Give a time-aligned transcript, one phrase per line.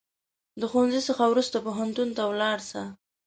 [0.59, 2.81] د ښوونځي څخه وروسته پوهنتون ته ولاړ سه